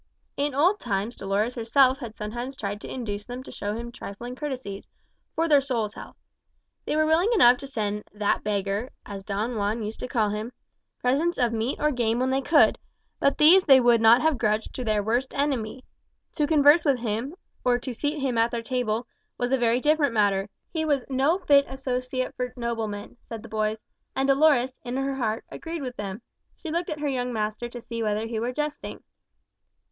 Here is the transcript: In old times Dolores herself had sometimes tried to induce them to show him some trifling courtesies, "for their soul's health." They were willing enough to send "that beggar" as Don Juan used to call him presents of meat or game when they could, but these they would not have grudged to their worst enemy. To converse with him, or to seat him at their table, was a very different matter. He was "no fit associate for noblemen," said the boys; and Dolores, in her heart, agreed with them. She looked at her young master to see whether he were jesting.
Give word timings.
In 0.35 0.55
old 0.55 0.79
times 0.79 1.15
Dolores 1.15 1.53
herself 1.53 1.99
had 1.99 2.15
sometimes 2.15 2.57
tried 2.57 2.81
to 2.81 2.91
induce 2.91 3.27
them 3.27 3.43
to 3.43 3.51
show 3.51 3.73
him 3.75 3.89
some 3.89 3.91
trifling 3.91 4.35
courtesies, 4.35 4.89
"for 5.35 5.47
their 5.47 5.61
soul's 5.61 5.93
health." 5.93 6.15
They 6.87 6.95
were 6.95 7.05
willing 7.05 7.29
enough 7.33 7.57
to 7.59 7.67
send 7.67 8.05
"that 8.11 8.43
beggar" 8.43 8.89
as 9.05 9.21
Don 9.23 9.57
Juan 9.57 9.83
used 9.83 9.99
to 9.99 10.07
call 10.07 10.29
him 10.31 10.53
presents 10.97 11.37
of 11.37 11.53
meat 11.53 11.77
or 11.79 11.91
game 11.91 12.17
when 12.17 12.31
they 12.31 12.41
could, 12.41 12.79
but 13.19 13.37
these 13.37 13.65
they 13.65 13.79
would 13.79 14.01
not 14.01 14.23
have 14.23 14.39
grudged 14.39 14.73
to 14.73 14.83
their 14.83 15.03
worst 15.03 15.35
enemy. 15.35 15.83
To 16.33 16.47
converse 16.47 16.83
with 16.83 16.97
him, 16.97 17.35
or 17.63 17.77
to 17.77 17.93
seat 17.93 18.19
him 18.21 18.39
at 18.39 18.49
their 18.49 18.63
table, 18.63 19.05
was 19.37 19.51
a 19.51 19.57
very 19.59 19.79
different 19.79 20.13
matter. 20.15 20.49
He 20.73 20.83
was 20.83 21.05
"no 21.11 21.37
fit 21.37 21.63
associate 21.67 22.33
for 22.35 22.51
noblemen," 22.57 23.17
said 23.29 23.43
the 23.43 23.49
boys; 23.49 23.77
and 24.15 24.27
Dolores, 24.27 24.73
in 24.81 24.97
her 24.97 25.13
heart, 25.13 25.45
agreed 25.49 25.83
with 25.83 25.95
them. 25.95 26.23
She 26.55 26.71
looked 26.71 26.89
at 26.89 27.01
her 27.01 27.07
young 27.07 27.31
master 27.31 27.69
to 27.69 27.79
see 27.81 28.01
whether 28.01 28.25
he 28.25 28.39
were 28.39 28.51
jesting. 28.51 29.03